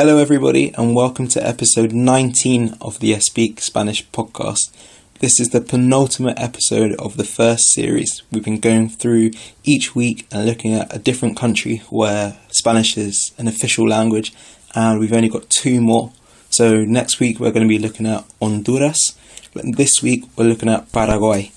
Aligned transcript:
Hello, 0.00 0.18
everybody, 0.18 0.72
and 0.74 0.94
welcome 0.94 1.26
to 1.26 1.44
episode 1.44 1.92
19 1.92 2.76
of 2.80 3.00
the 3.00 3.18
Speak 3.18 3.60
Spanish 3.60 4.08
podcast. 4.10 4.72
This 5.18 5.40
is 5.40 5.50
the 5.50 5.60
penultimate 5.60 6.38
episode 6.38 6.94
of 7.00 7.16
the 7.16 7.24
first 7.24 7.72
series. 7.72 8.22
We've 8.30 8.44
been 8.44 8.60
going 8.60 8.90
through 8.90 9.32
each 9.64 9.96
week 9.96 10.28
and 10.30 10.46
looking 10.46 10.72
at 10.72 10.94
a 10.94 11.00
different 11.00 11.36
country 11.36 11.78
where 11.90 12.36
Spanish 12.52 12.96
is 12.96 13.34
an 13.38 13.48
official 13.48 13.88
language, 13.88 14.32
and 14.72 15.00
we've 15.00 15.12
only 15.12 15.28
got 15.28 15.50
two 15.50 15.80
more. 15.80 16.12
So, 16.50 16.84
next 16.84 17.18
week 17.18 17.40
we're 17.40 17.50
going 17.50 17.66
to 17.66 17.68
be 17.68 17.80
looking 17.80 18.06
at 18.06 18.24
Honduras, 18.40 19.18
but 19.52 19.64
this 19.76 20.00
week 20.00 20.22
we're 20.36 20.44
looking 20.44 20.68
at 20.68 20.92
Paraguay 20.92 21.50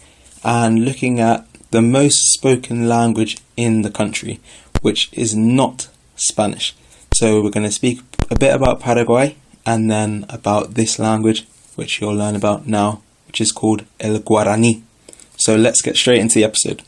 and 0.43 0.83
looking 0.83 1.19
at 1.19 1.45
the 1.69 1.83
most 1.83 2.17
spoken 2.33 2.89
language 2.89 3.37
in 3.55 3.83
the 3.83 3.91
country, 3.91 4.39
which 4.81 5.09
is 5.13 5.35
not 5.35 5.89
Spanish. 6.15 6.75
So, 7.13 7.43
we're 7.43 7.51
going 7.51 7.67
to 7.67 7.71
speak 7.71 8.10
a 8.31 8.35
bit 8.35 8.55
about 8.55 8.79
Paraguay 8.79 9.35
and 9.65 9.91
then 9.91 10.25
about 10.29 10.73
this 10.73 10.97
language, 10.97 11.45
which 11.75 11.99
you'll 11.99 12.15
learn 12.15 12.35
about 12.35 12.65
now 12.65 13.01
which 13.27 13.41
is 13.41 13.51
called 13.51 13.85
El 13.99 14.19
Guarani. 14.19 14.81
So 15.37 15.55
let's 15.55 15.81
get 15.81 15.95
straight 15.95 16.19
into 16.19 16.35
the 16.35 16.45
episode. 16.45 16.83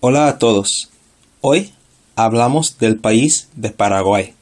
Hola 0.00 0.28
a 0.28 0.38
todos. 0.38 0.90
Hoy 1.40 1.72
hablamos 2.14 2.78
del 2.78 2.98
país 2.98 3.48
de 3.56 3.70
Paraguay. 3.70 4.34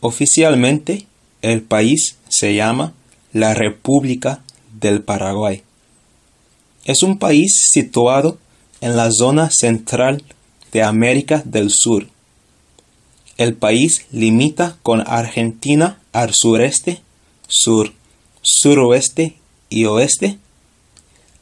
Oficialmente, 0.00 1.06
el 1.42 1.62
país 1.62 2.16
se 2.28 2.54
llama 2.54 2.94
la 3.32 3.52
República 3.52 4.42
del 4.72 5.02
Paraguay. 5.02 5.64
Es 6.88 7.02
un 7.02 7.18
país 7.18 7.68
situado 7.70 8.38
en 8.80 8.96
la 8.96 9.12
zona 9.12 9.50
central 9.50 10.24
de 10.72 10.82
América 10.82 11.42
del 11.44 11.70
Sur. 11.70 12.08
El 13.36 13.52
país 13.56 14.06
limita 14.10 14.78
con 14.82 15.04
Argentina 15.06 16.00
al 16.14 16.30
sureste, 16.32 17.02
sur, 17.46 17.92
suroeste 18.40 19.36
y 19.68 19.84
oeste, 19.84 20.38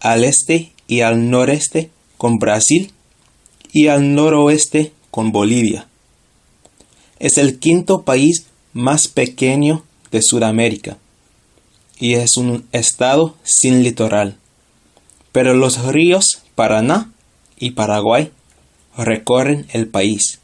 al 0.01 0.25
este 0.25 0.73
y 0.89 1.03
al 1.03 1.31
noreste 1.31 1.91
con 2.17 2.39
Brasil 2.39 2.91
y 3.73 3.87
al 3.87 4.17
noroeste 4.17 4.95
con 5.13 5.31
Bolivia. 5.31 5.87
Es 7.21 7.39
el 7.39 7.61
quinto 7.61 8.03
país 8.03 8.47
más 8.73 9.07
pequeño 9.07 9.85
de 10.11 10.23
Sudamérica 10.23 10.99
y 12.01 12.15
es 12.15 12.37
un 12.37 12.67
estado 12.73 13.37
sin 13.45 13.85
litoral. 13.85 14.41
Pero 15.37 15.53
los 15.53 15.85
ríos 15.85 16.45
Paraná 16.55 17.13
y 17.59 17.73
Paraguay 17.73 18.33
recorren 18.97 19.67
el 19.71 19.87
país 19.87 20.41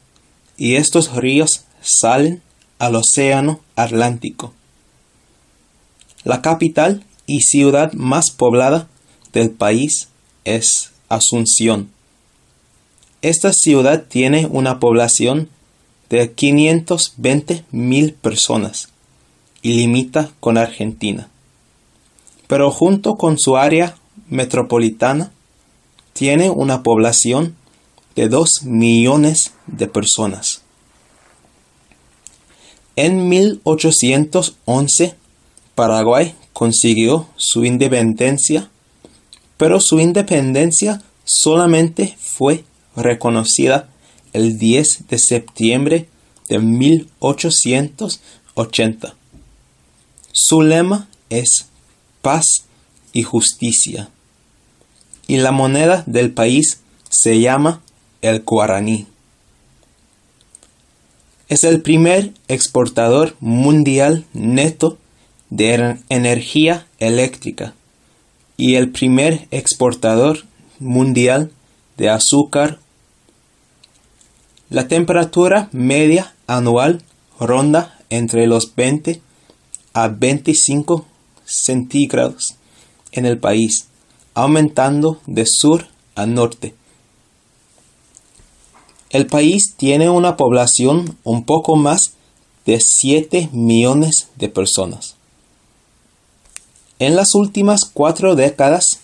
y 0.55 0.75
estos 0.75 1.15
ríos 1.15 1.63
salen 1.81 2.43
al 2.77 2.93
Océano 2.97 3.59
Atlántico. 3.75 4.53
La 6.23 6.43
capital 6.43 7.03
y 7.25 7.39
ciudad 7.39 7.91
más 7.93 8.29
poblada 8.29 8.87
del 9.31 9.49
país 9.49 10.09
es 10.45 10.91
Asunción. 11.09 11.89
Esta 13.23 13.51
ciudad 13.51 14.03
tiene 14.07 14.45
una 14.45 14.79
población 14.79 15.49
de 16.11 16.33
520 16.33 17.65
mil 17.71 18.13
personas 18.13 18.89
y 19.63 19.73
limita 19.73 20.33
con 20.39 20.59
Argentina. 20.59 21.29
Pero 22.45 22.69
junto 22.69 23.15
con 23.15 23.39
su 23.39 23.57
área 23.57 23.95
metropolitana, 24.33 25.31
tiene 26.13 26.49
una 26.49 26.83
población 26.83 27.55
de 28.15 28.27
dos 28.27 28.63
millones 28.63 29.53
de 29.67 29.87
personas. 29.87 30.63
En 32.95 33.29
1811, 33.29 35.15
Paraguay 35.75 36.33
consiguió 36.51 37.29
su 37.35 37.63
independencia, 37.63 38.71
pero 39.57 39.79
su 39.79 39.99
independencia 39.99 41.03
solamente 41.25 42.15
fue 42.19 42.65
reconocida 42.95 43.89
el 44.33 44.57
10 44.57 45.09
de 45.09 45.19
septiembre 45.19 46.09
de 46.49 46.57
1880. 46.59 49.15
Su 50.31 50.61
lema 50.61 51.07
es 51.29 51.67
paz 52.21 52.45
y 53.11 53.23
justicia, 53.23 54.09
y 55.27 55.37
la 55.37 55.51
moneda 55.51 56.03
del 56.05 56.31
país 56.31 56.81
se 57.09 57.39
llama 57.39 57.81
el 58.21 58.43
guaraní. 58.43 59.07
Es 61.49 61.63
el 61.63 61.81
primer 61.81 62.33
exportador 62.47 63.35
mundial 63.39 64.25
neto 64.33 64.97
de 65.49 65.97
energía 66.09 66.87
eléctrica 66.99 67.75
y 68.57 68.75
el 68.75 68.91
primer 68.91 69.47
exportador 69.51 70.45
mundial 70.79 71.51
de 71.97 72.09
azúcar. 72.09 72.79
La 74.69 74.87
temperatura 74.87 75.69
media 75.71 76.33
anual 76.47 77.03
ronda 77.39 77.99
entre 78.09 78.47
los 78.47 78.73
20 78.75 79.21
a 79.93 80.07
25 80.07 81.05
centígrados 81.45 82.55
en 83.11 83.25
el 83.25 83.37
país, 83.37 83.87
aumentando 84.33 85.19
de 85.25 85.45
sur 85.47 85.87
a 86.15 86.25
norte. 86.25 86.73
El 89.09 89.27
país 89.27 89.73
tiene 89.77 90.09
una 90.09 90.37
población 90.37 91.17
un 91.23 91.43
poco 91.43 91.75
más 91.75 92.13
de 92.65 92.79
7 92.81 93.49
millones 93.51 94.29
de 94.37 94.49
personas. 94.49 95.15
En 96.99 97.15
las 97.15 97.35
últimas 97.35 97.85
cuatro 97.85 98.35
décadas, 98.35 98.99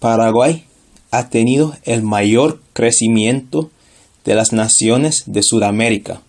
Paraguay 0.00 0.66
ha 1.10 1.30
tenido 1.30 1.74
el 1.84 2.02
mayor 2.02 2.60
crecimiento 2.72 3.70
de 4.24 4.34
las 4.34 4.52
naciones 4.52 5.22
de 5.26 5.42
Sudamérica, 5.42 6.20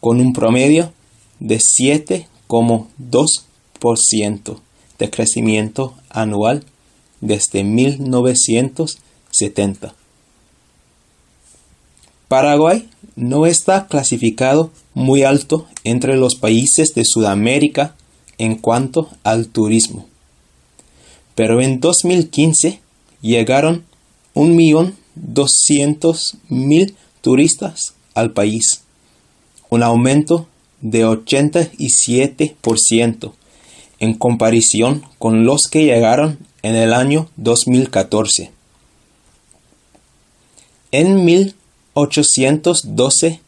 con 0.00 0.20
un 0.20 0.32
promedio 0.32 0.92
de 1.38 1.58
7,2% 1.58 4.56
de 4.98 5.10
crecimiento 5.10 5.94
anual 6.10 6.64
desde 7.20 7.64
1970. 7.64 9.94
Paraguay 12.28 12.88
no 13.16 13.46
está 13.46 13.86
clasificado 13.86 14.70
muy 14.94 15.24
alto 15.24 15.66
entre 15.84 16.16
los 16.16 16.36
países 16.36 16.94
de 16.94 17.04
Sudamérica 17.04 17.94
en 18.38 18.54
cuanto 18.56 19.10
al 19.24 19.48
turismo. 19.48 20.06
Pero 21.34 21.60
en 21.60 21.80
2015 21.80 22.80
llegaron 23.20 23.84
1.200.000 24.34 26.94
turistas 27.20 27.94
al 28.14 28.32
país, 28.32 28.84
un 29.68 29.82
aumento 29.82 30.46
de 30.80 31.06
87% 31.06 33.32
en 33.98 34.14
comparación 34.14 35.02
con 35.18 35.44
los 35.44 35.68
que 35.70 35.84
llegaron 35.84 36.38
en 36.62 36.76
el 36.76 36.92
año 36.92 37.28
2014. 37.36 38.50
En 40.92 41.24
1812 41.24 43.40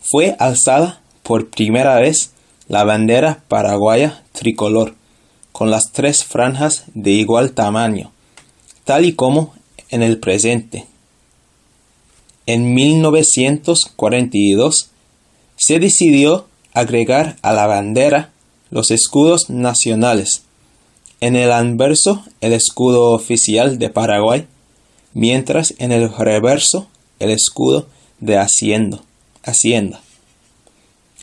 fue 0.00 0.34
alzada 0.38 1.02
por 1.22 1.50
primera 1.50 1.96
vez 1.96 2.30
la 2.68 2.84
bandera 2.84 3.42
paraguaya 3.48 4.22
tricolor, 4.32 4.94
con 5.52 5.70
las 5.70 5.92
tres 5.92 6.24
franjas 6.24 6.84
de 6.94 7.10
igual 7.10 7.52
tamaño, 7.52 8.10
tal 8.84 9.04
y 9.04 9.12
como 9.12 9.52
en 9.90 10.02
el 10.02 10.18
presente. 10.18 10.86
En 12.46 12.72
1942 12.74 14.88
se 15.56 15.78
decidió 15.78 16.46
agregar 16.72 17.36
a 17.42 17.52
la 17.52 17.66
bandera 17.66 18.30
los 18.70 18.90
escudos 18.90 19.50
nacionales, 19.50 20.44
en 21.20 21.36
el 21.36 21.52
anverso 21.52 22.24
el 22.40 22.52
escudo 22.52 23.12
oficial 23.12 23.78
de 23.78 23.90
Paraguay, 23.90 24.46
mientras 25.14 25.74
en 25.78 25.92
el 25.92 26.12
reverso 26.12 26.88
el 27.18 27.30
escudo 27.30 27.86
de 28.20 28.38
Hacienda. 28.38 29.00
Hacienda. 29.42 30.00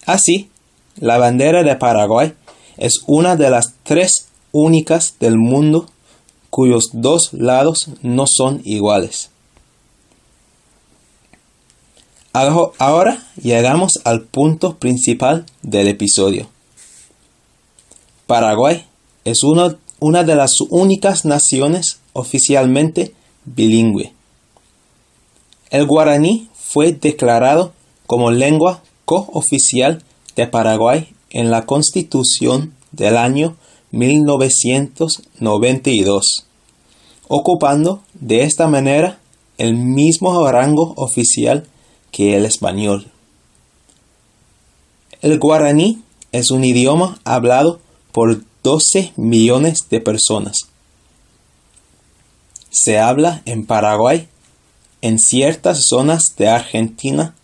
Así, 0.05 0.49
la 0.97 1.17
bandera 1.17 1.63
de 1.63 1.75
Paraguay 1.75 2.33
es 2.77 3.01
una 3.07 3.35
de 3.35 3.49
las 3.49 3.73
tres 3.83 4.27
únicas 4.51 5.15
del 5.19 5.37
mundo 5.37 5.89
cuyos 6.49 6.89
dos 6.93 7.33
lados 7.33 7.89
no 8.01 8.25
son 8.27 8.61
iguales. 8.63 9.29
Ahora 12.31 13.23
llegamos 13.41 13.99
al 14.03 14.23
punto 14.23 14.75
principal 14.77 15.45
del 15.61 15.87
episodio. 15.87 16.49
Paraguay 18.27 18.85
es 19.23 19.43
una, 19.43 19.77
una 20.07 20.23
de 20.23 20.35
las 20.35 20.61
únicas 20.69 21.25
naciones 21.25 21.97
oficialmente 22.13 23.15
bilingüe. 23.43 24.13
El 25.71 25.87
guaraní 25.87 26.47
fue 26.53 26.91
declarado 26.91 27.73
como 28.05 28.29
lengua 28.29 28.83
cooficial 29.05 30.03
de 30.35 30.45
Paraguay 30.45 31.07
en 31.31 31.49
la 31.49 31.65
Constitución 31.65 32.75
del 32.91 33.17
año 33.17 33.55
1992, 33.89 36.45
ocupando 37.27 38.03
de 38.13 38.43
esta 38.43 38.67
manera 38.67 39.17
el 39.57 39.75
mismo 39.75 40.47
rango 40.51 40.93
oficial 40.97 41.65
que 42.11 42.37
el 42.37 42.45
español. 42.45 43.07
El 45.23 45.39
guaraní 45.39 46.03
es 46.31 46.51
un 46.51 46.63
idioma 46.63 47.17
hablado 47.23 47.79
por 48.11 48.43
12 48.65 49.13
millones 49.15 49.81
de 49.91 50.01
personas. 50.01 50.57
Se 52.71 52.97
habla 52.97 53.43
en 53.45 53.67
Paraguay, 53.67 54.27
en 55.01 55.19
ciertas 55.19 55.83
zonas 55.87 56.23
de 56.35 56.49
Argentina, 56.49 57.35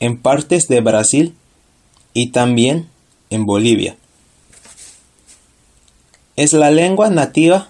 en 0.00 0.18
partes 0.18 0.66
de 0.66 0.80
Brasil 0.80 1.34
y 2.14 2.30
también 2.30 2.88
en 3.28 3.44
Bolivia. 3.44 3.98
Es 6.36 6.54
la 6.54 6.70
lengua 6.70 7.10
nativa 7.10 7.68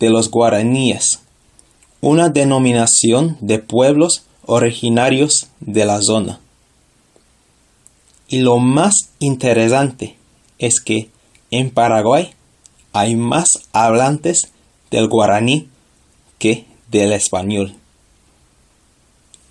de 0.00 0.10
los 0.10 0.28
guaraníes, 0.28 1.20
una 2.00 2.30
denominación 2.30 3.38
de 3.42 3.60
pueblos 3.60 4.24
originarios 4.44 5.50
de 5.60 5.84
la 5.84 6.02
zona. 6.02 6.40
Y 8.26 8.40
lo 8.40 8.58
más 8.58 9.10
interesante 9.20 10.16
es 10.58 10.80
que 10.80 11.13
en 11.58 11.70
Paraguay 11.70 12.32
hay 12.92 13.16
más 13.16 13.48
hablantes 13.72 14.52
del 14.90 15.08
guaraní 15.08 15.68
que 16.38 16.66
del 16.90 17.12
español. 17.12 17.74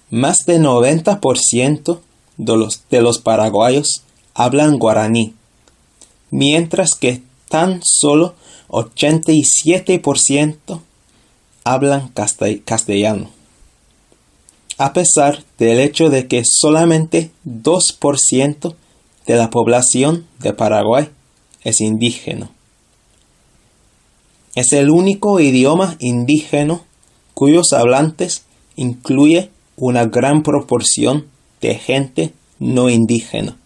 Más 0.09 0.45
del 0.45 0.63
90% 0.63 1.99
de 2.37 2.57
los, 2.57 2.83
de 2.89 3.01
los 3.01 3.19
paraguayos 3.19 4.03
hablan 4.33 4.79
guaraní, 4.79 5.35
mientras 6.29 6.95
que 6.95 7.21
tan 7.49 7.81
solo 7.83 8.35
87% 8.67 10.81
hablan 11.63 12.11
castellano. 12.65 13.29
A 14.77 14.91
pesar 14.91 15.45
del 15.57 15.79
hecho 15.79 16.09
de 16.09 16.27
que 16.27 16.43
solamente 16.45 17.31
2% 17.45 18.75
de 19.25 19.35
la 19.35 19.49
población 19.49 20.27
de 20.39 20.51
Paraguay 20.53 21.09
es 21.63 21.81
indígena. 21.81 22.49
Es 24.55 24.73
el 24.73 24.89
único 24.89 25.39
idioma 25.39 25.95
indígena 25.99 26.81
cuyos 27.33 27.73
hablantes 27.73 28.45
incluye 28.75 29.49
una 29.75 30.05
gran 30.05 30.43
proporción 30.43 31.27
de 31.61 31.75
gente 31.75 32.33
no 32.59 32.89
indígena. 32.89 33.57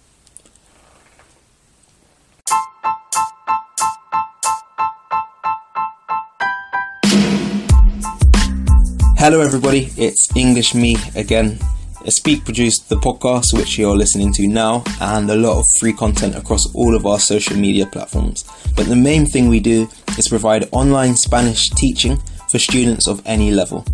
Hello, 9.20 9.42
everybody. 9.42 9.90
It's 9.98 10.28
English 10.36 10.76
Me 10.76 10.96
again. 11.16 11.60
Speak 12.10 12.46
produced 12.46 12.88
the 12.88 12.96
podcast, 12.96 13.54
which 13.54 13.78
you're 13.78 13.98
listening 13.98 14.32
to 14.34 14.48
now, 14.48 14.82
and 15.02 15.30
a 15.30 15.36
lot 15.36 15.60
of 15.60 15.66
free 15.80 15.92
content 15.92 16.36
across 16.36 16.74
all 16.74 16.96
of 16.96 17.06
our 17.06 17.20
social 17.20 17.58
media 17.58 17.86
platforms. 17.86 18.46
But 18.78 18.86
the 18.86 18.96
main 18.96 19.26
thing 19.26 19.50
we 19.50 19.60
do 19.60 19.90
is 20.18 20.30
provide 20.30 20.70
online 20.72 21.18
Spanish 21.18 21.70
teaching 21.72 22.18
for 22.50 22.60
students 22.60 23.08
of 23.10 23.22
any 23.26 23.52
level. 23.52 23.86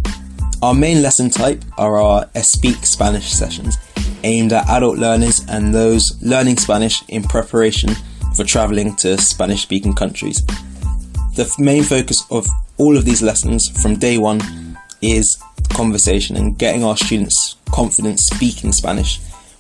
Our 0.62 0.76
main 0.76 1.02
lesson 1.02 1.32
type 1.32 1.66
are 1.80 1.98
our 1.98 2.30
Speak 2.36 2.86
Spanish 2.86 3.32
sessions, 3.34 3.78
aimed 4.24 4.54
at 4.54 4.70
adult 4.70 5.00
learners 5.00 5.44
and 5.50 5.74
those 5.74 6.22
learning 6.22 6.58
Spanish 6.58 7.04
in 7.10 7.24
preparation 7.24 7.96
for 8.36 8.44
traveling 8.44 8.96
to 8.98 9.18
Spanish 9.18 9.64
speaking 9.64 9.96
countries. 9.96 10.40
The 11.36 11.52
main 11.58 11.84
focus 11.84 12.24
of 12.30 12.46
all 12.78 12.96
of 12.96 13.06
these 13.06 13.24
lessons 13.24 13.70
from 13.82 13.98
day 13.98 14.20
one 14.20 14.40
is 15.02 15.36
conversation 15.74 16.38
and 16.38 16.58
getting 16.58 16.84
our 16.84 16.96
students 16.96 17.43
confident 17.74 18.20
speaking 18.20 18.72
Spanish. 18.72 19.20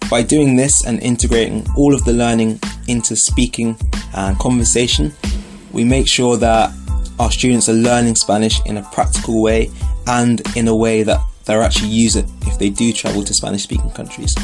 By 0.09 0.21
doing 0.21 0.55
this 0.55 0.85
and 0.85 1.01
integrating 1.01 1.65
all 1.75 1.93
of 1.93 2.05
the 2.05 2.13
learning 2.13 2.59
into 2.87 3.15
speaking 3.15 3.75
and 4.13 4.37
conversation, 4.37 5.11
we 5.71 5.83
make 5.83 6.07
sure 6.07 6.37
that 6.37 6.71
our 7.19 7.31
students 7.31 7.67
are 7.69 7.73
learning 7.73 8.15
Spanish 8.15 8.63
in 8.65 8.77
a 8.77 8.83
practical 8.91 9.41
way 9.41 9.71
and 10.07 10.41
in 10.55 10.67
a 10.67 10.75
way 10.75 11.03
that 11.03 11.19
they'll 11.45 11.61
actually 11.61 11.89
use 11.89 12.15
it 12.15 12.25
if 12.43 12.59
they 12.59 12.69
do 12.69 12.93
travel 12.93 13.23
to 13.23 13.33
Spanish 13.33 13.63
speaking 13.63 13.89
countries. 13.91 14.35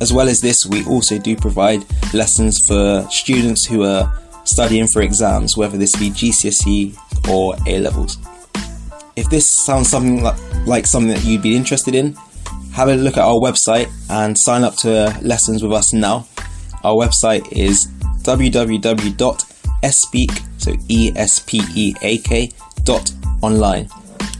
As 0.00 0.12
well 0.12 0.28
as 0.28 0.40
this, 0.40 0.64
we 0.64 0.84
also 0.86 1.18
do 1.18 1.34
provide 1.34 1.84
lessons 2.14 2.64
for 2.68 3.04
students 3.10 3.66
who 3.66 3.82
are 3.82 4.16
studying 4.44 4.86
for 4.86 5.02
exams, 5.02 5.56
whether 5.56 5.76
this 5.76 5.96
be 5.96 6.10
GCSE 6.10 6.96
or 7.28 7.56
A 7.66 7.80
levels. 7.80 8.18
If 9.16 9.28
this 9.28 9.48
sounds 9.48 9.88
something 9.88 10.22
like, 10.22 10.38
like 10.66 10.86
something 10.86 11.12
that 11.12 11.24
you'd 11.24 11.42
be 11.42 11.56
interested 11.56 11.96
in, 11.96 12.16
have 12.78 12.88
a 12.88 12.94
look 12.94 13.16
at 13.16 13.24
our 13.24 13.40
website 13.40 13.90
and 14.08 14.38
sign 14.38 14.62
up 14.62 14.76
to 14.76 15.12
lessons 15.20 15.64
with 15.64 15.72
us 15.72 15.92
now. 15.92 16.28
Our 16.84 16.94
website 16.94 17.50
is 17.50 17.88
www.espeak, 18.22 18.70
so 20.58 20.72
E 20.88 21.10
S 21.16 21.40
P 21.40 21.60
E 21.74 21.94
A 22.02 22.18
K 22.18 22.52
dot 22.84 23.10
online, 23.42 23.88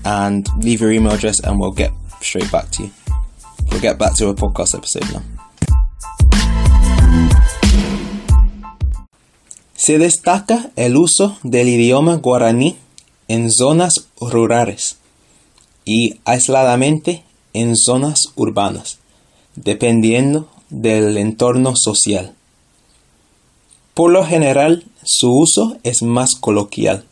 and 0.05 0.49
leave 0.63 0.81
your 0.81 0.93
email 0.93 1.15
address, 1.15 1.41
and 1.41 1.59
we'll 1.59 1.73
get 1.73 1.91
straight 2.21 2.49
back 2.53 2.71
to 2.71 2.85
you. 2.85 2.91
We'll 3.73 3.81
get 3.81 3.99
back 3.99 4.15
to 4.19 4.29
a 4.29 4.35
podcast 4.35 4.77
episode 4.77 5.13
now. 5.13 5.23
Se 9.75 9.99
destaca 9.99 10.71
el 10.77 10.97
uso 10.97 11.39
del 11.43 11.67
idioma 11.67 12.15
guaraní 12.19 12.77
en 13.27 13.51
zonas 13.51 14.07
rurales 14.21 14.97
y 15.85 16.21
aisladamente 16.25 17.25
en 17.61 17.77
zonas 17.77 18.33
urbanas, 18.37 18.99
dependiendo 19.57 20.49
del 20.71 21.17
entorno 21.17 21.75
social. 21.77 22.35
Por 23.95 24.13
lo 24.13 24.25
general, 24.25 24.85
su 25.05 25.31
uso 25.31 25.77
es 25.83 26.03
más 26.03 26.35
coloquial. 26.35 27.05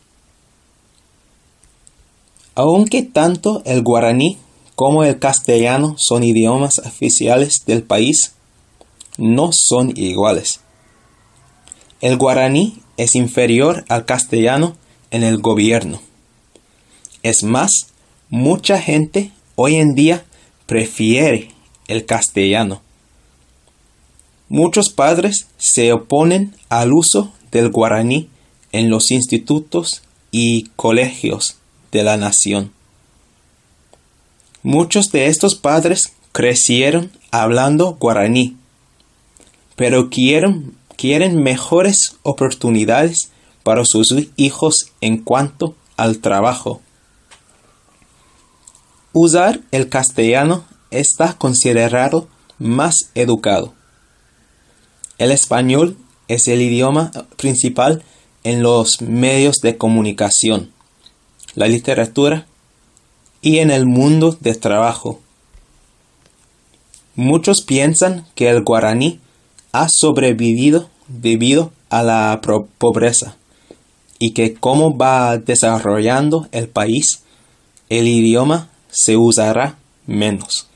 Aunque 2.55 3.03
tanto 3.03 3.61
el 3.65 3.83
guaraní 3.83 4.37
como 4.75 5.03
el 5.03 5.19
castellano 5.19 5.95
son 5.97 6.23
idiomas 6.23 6.79
oficiales 6.79 7.63
del 7.65 7.83
país, 7.83 8.33
no 9.17 9.49
son 9.51 9.93
iguales. 9.95 10.61
El 12.01 12.17
guaraní 12.17 12.81
es 12.95 13.15
inferior 13.15 13.85
al 13.89 14.05
castellano 14.05 14.75
en 15.11 15.23
el 15.23 15.39
gobierno 15.39 15.99
es 17.23 17.43
más, 17.43 17.87
mucha 18.29 18.79
gente 18.79 19.31
hoy 19.55 19.75
en 19.75 19.95
día 19.95 20.25
prefiere 20.67 21.49
el 21.87 22.05
castellano. 22.05 22.81
Muchos 24.49 24.89
padres 24.89 25.47
se 25.57 25.91
oponen 25.91 26.53
al 26.69 26.93
uso 26.93 27.33
del 27.51 27.71
guaraní 27.71 28.29
en 28.71 28.89
los 28.89 29.11
institutos 29.11 30.03
y 30.31 30.69
colegios 30.75 31.57
de 31.91 32.03
la 32.03 32.17
nación. 32.17 32.71
Muchos 34.61 35.11
de 35.11 35.27
estos 35.27 35.55
padres 35.55 36.13
crecieron 36.31 37.11
hablando 37.31 37.95
guaraní, 37.99 38.57
pero 39.75 40.09
quieren, 40.09 40.75
quieren 40.97 41.41
mejores 41.41 42.17
oportunidades 42.23 43.31
para 43.63 43.85
sus 43.85 44.13
hijos 44.35 44.91
en 45.01 45.17
cuanto 45.17 45.75
al 45.95 46.19
trabajo. 46.19 46.81
Usar 49.13 49.61
el 49.71 49.89
castellano 49.89 50.65
está 50.91 51.33
considerado 51.33 52.27
más 52.59 53.09
educado. 53.15 53.73
El 55.17 55.31
español 55.31 55.97
es 56.27 56.47
el 56.47 56.61
idioma 56.61 57.11
principal 57.37 58.03
en 58.43 58.61
los 58.61 59.01
medios 59.01 59.57
de 59.57 59.77
comunicación, 59.77 60.71
la 61.55 61.67
literatura 61.67 62.45
y 63.41 63.59
en 63.59 63.71
el 63.71 63.85
mundo 63.85 64.37
de 64.39 64.53
trabajo. 64.55 65.19
Muchos 67.15 67.63
piensan 67.63 68.27
que 68.35 68.49
el 68.49 68.63
guaraní 68.63 69.19
ha 69.71 69.87
sobrevivido 69.89 70.89
debido 71.07 71.71
a 71.89 72.03
la 72.03 72.41
pobreza 72.77 73.37
y 74.19 74.31
que 74.31 74.53
como 74.53 74.97
va 74.97 75.37
desarrollando 75.37 76.47
el 76.51 76.67
país, 76.67 77.23
el 77.89 78.07
idioma 78.07 78.69
se 78.97 79.15
usará 79.15 79.77
menos. 80.07 80.67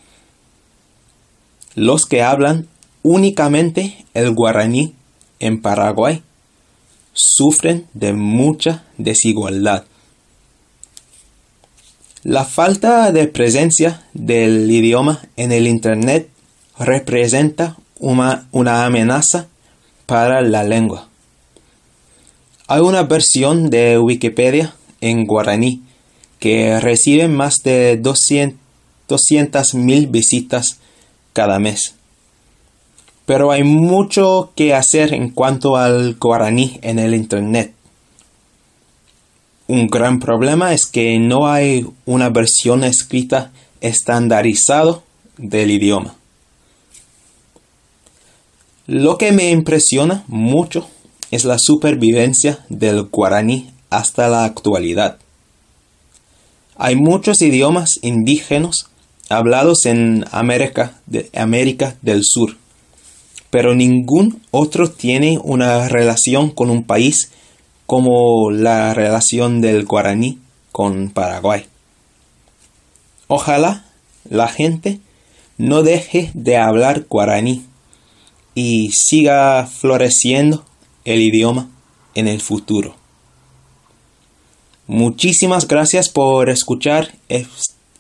Los 1.73 2.05
que 2.05 2.21
hablan 2.21 2.67
únicamente 3.01 4.05
el 4.13 4.35
guaraní 4.35 4.93
en 5.39 5.59
Paraguay 5.59 6.21
sufren 7.13 7.87
de 7.93 8.13
mucha 8.13 8.83
desigualdad. 8.99 9.85
La 12.21 12.45
falta 12.45 13.11
de 13.11 13.27
presencia 13.27 14.03
del 14.13 14.69
idioma 14.69 15.21
en 15.35 15.51
el 15.51 15.65
Internet 15.65 16.29
representa 16.77 17.75
una, 17.97 18.47
una 18.51 18.85
amenaza 18.85 19.47
para 20.05 20.43
la 20.43 20.63
lengua. 20.63 21.07
Hay 22.67 22.81
una 22.81 23.01
versión 23.01 23.71
de 23.71 23.97
Wikipedia 23.97 24.75
en 25.01 25.25
guaraní 25.25 25.81
que 26.41 26.77
recibe 26.79 27.27
más 27.27 27.57
de 27.63 28.01
200.000 28.01 30.11
visitas 30.11 30.79
cada 31.33 31.59
mes. 31.59 31.93
Pero 33.27 33.51
hay 33.51 33.63
mucho 33.63 34.51
que 34.55 34.73
hacer 34.73 35.13
en 35.13 35.29
cuanto 35.29 35.75
al 35.77 36.15
guaraní 36.15 36.79
en 36.81 36.97
el 36.97 37.13
Internet. 37.13 37.75
Un 39.67 39.85
gran 39.87 40.19
problema 40.19 40.73
es 40.73 40.87
que 40.87 41.19
no 41.19 41.45
hay 41.47 41.85
una 42.05 42.29
versión 42.29 42.83
escrita 42.83 43.51
estandarizado 43.79 45.03
del 45.37 45.69
idioma. 45.69 46.15
Lo 48.87 49.19
que 49.19 49.31
me 49.31 49.51
impresiona 49.51 50.23
mucho 50.27 50.89
es 51.29 51.45
la 51.45 51.59
supervivencia 51.59 52.65
del 52.69 53.03
guaraní 53.03 53.69
hasta 53.91 54.27
la 54.27 54.43
actualidad. 54.43 55.19
Hay 56.83 56.95
muchos 56.95 57.43
idiomas 57.43 57.99
indígenas 58.01 58.87
hablados 59.29 59.85
en 59.85 60.25
América, 60.31 60.99
América 61.35 61.95
del 62.01 62.21
Sur, 62.23 62.57
pero 63.51 63.75
ningún 63.75 64.41
otro 64.49 64.89
tiene 64.89 65.37
una 65.43 65.87
relación 65.89 66.49
con 66.49 66.71
un 66.71 66.83
país 66.83 67.29
como 67.85 68.49
la 68.49 68.95
relación 68.95 69.61
del 69.61 69.85
guaraní 69.85 70.39
con 70.71 71.11
Paraguay. 71.11 71.65
Ojalá 73.27 73.85
la 74.27 74.47
gente 74.47 74.99
no 75.59 75.83
deje 75.83 76.31
de 76.33 76.57
hablar 76.57 77.05
guaraní 77.07 77.63
y 78.55 78.89
siga 78.91 79.67
floreciendo 79.67 80.65
el 81.05 81.21
idioma 81.21 81.69
en 82.15 82.27
el 82.27 82.41
futuro. 82.41 83.00
Muchísimas 84.91 85.69
gracias 85.69 86.09
por 86.09 86.49
escuchar 86.49 87.13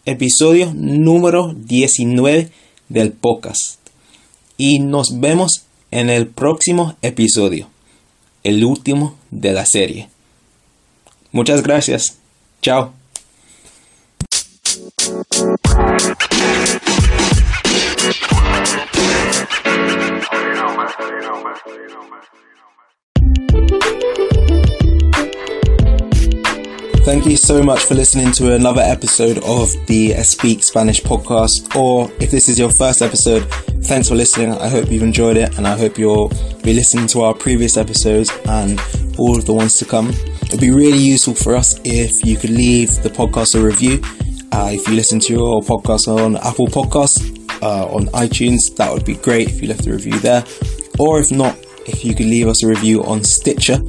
episodio 0.05 0.73
número 0.75 1.53
19 1.55 2.51
del 2.89 3.13
podcast. 3.13 3.79
Y 4.57 4.79
nos 4.79 5.21
vemos 5.21 5.63
en 5.91 6.09
el 6.09 6.27
próximo 6.27 6.97
episodio, 7.01 7.69
el 8.43 8.65
último 8.65 9.15
de 9.29 9.53
la 9.53 9.65
serie. 9.65 10.09
Muchas 11.31 11.63
gracias. 11.63 12.17
Chao. 12.61 12.91
Thank 27.03 27.25
you 27.25 27.35
so 27.35 27.63
much 27.63 27.85
for 27.85 27.95
listening 27.95 28.31
to 28.33 28.53
another 28.53 28.81
episode 28.81 29.39
of 29.39 29.71
the 29.87 30.13
Speak 30.21 30.63
Spanish 30.63 31.01
podcast. 31.01 31.75
Or 31.75 32.11
if 32.21 32.29
this 32.29 32.47
is 32.47 32.59
your 32.59 32.69
first 32.69 33.01
episode, 33.01 33.41
thanks 33.85 34.07
for 34.07 34.13
listening. 34.13 34.51
I 34.51 34.69
hope 34.69 34.91
you've 34.91 35.01
enjoyed 35.01 35.35
it 35.35 35.57
and 35.57 35.67
I 35.67 35.75
hope 35.75 35.97
you'll 35.97 36.29
be 36.61 36.73
listening 36.73 37.07
to 37.07 37.21
our 37.21 37.33
previous 37.33 37.75
episodes 37.75 38.31
and 38.45 38.79
all 39.17 39.35
of 39.35 39.47
the 39.47 39.53
ones 39.53 39.77
to 39.77 39.85
come. 39.85 40.09
It'd 40.43 40.59
be 40.59 40.69
really 40.69 40.99
useful 40.99 41.33
for 41.33 41.55
us 41.55 41.79
if 41.83 42.23
you 42.23 42.37
could 42.37 42.51
leave 42.51 43.01
the 43.01 43.09
podcast 43.09 43.59
a 43.59 43.65
review. 43.65 43.99
Uh, 44.51 44.69
if 44.71 44.87
you 44.87 44.93
listen 44.93 45.19
to 45.21 45.33
your 45.33 45.61
podcast 45.63 46.07
on 46.07 46.37
Apple 46.37 46.67
Podcasts, 46.67 47.19
uh, 47.63 47.87
on 47.87 48.05
iTunes, 48.09 48.75
that 48.75 48.93
would 48.93 49.05
be 49.05 49.15
great 49.15 49.49
if 49.49 49.59
you 49.59 49.67
left 49.67 49.87
a 49.87 49.91
review 49.91 50.19
there. 50.19 50.45
Or 50.99 51.19
if 51.19 51.31
not, 51.31 51.57
if 51.87 52.05
you 52.05 52.13
could 52.13 52.27
leave 52.27 52.47
us 52.47 52.61
a 52.61 52.67
review 52.67 53.03
on 53.05 53.23
Stitcher, 53.23 53.79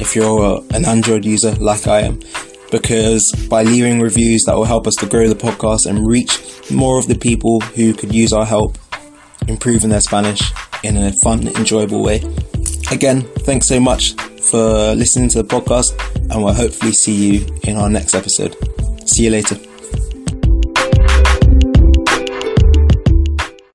if 0.00 0.16
you're 0.16 0.62
an 0.74 0.84
Android 0.84 1.24
user 1.24 1.52
like 1.54 1.86
I 1.86 2.00
am 2.00 2.20
because 2.80 3.32
by 3.48 3.62
leaving 3.62 4.00
reviews 4.00 4.44
that 4.44 4.54
will 4.54 4.64
help 4.64 4.86
us 4.86 4.94
to 4.96 5.06
grow 5.06 5.28
the 5.28 5.34
podcast 5.34 5.86
and 5.86 6.06
reach 6.06 6.70
more 6.70 6.98
of 6.98 7.08
the 7.08 7.16
people 7.16 7.60
who 7.60 7.94
could 7.94 8.14
use 8.14 8.32
our 8.32 8.44
help 8.44 8.76
improving 9.48 9.90
their 9.90 10.00
Spanish 10.00 10.40
in 10.82 10.96
a 10.96 11.12
fun, 11.22 11.48
enjoyable 11.56 12.02
way. 12.02 12.16
Again, 12.90 13.22
thanks 13.40 13.66
so 13.66 13.80
much 13.80 14.12
for 14.50 14.94
listening 14.94 15.28
to 15.30 15.42
the 15.42 15.48
podcast 15.48 15.98
and 16.30 16.44
we'll 16.44 16.54
hopefully 16.54 16.92
see 16.92 17.14
you 17.14 17.46
in 17.64 17.76
our 17.76 17.88
next 17.88 18.14
episode. 18.14 18.56
See 19.08 19.24
you 19.24 19.30
later. 19.30 19.65